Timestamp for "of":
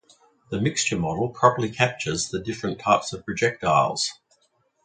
3.13-3.23